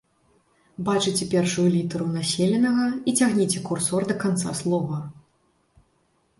Бачыце 0.87 1.27
першую 1.33 1.65
літару 1.75 2.07
населенага 2.17 2.87
і 3.11 3.15
цягніце 3.21 3.63
курсор 3.71 4.01
да 4.13 4.19
канца 4.27 4.59
слова. 4.65 4.97